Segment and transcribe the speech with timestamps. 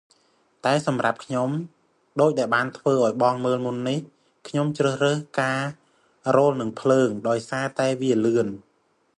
[0.65, 1.49] តែសម្រាប់ខ្ញុំ
[2.21, 3.99] ដូចដែលបានធ្វើឱ្យបងមើលមុននេះ
[4.47, 5.63] ខ្ញុំជ្រើសរើសការ
[6.35, 8.47] រោលនឹងភ្លើង ដោយសារតែវាលឿន។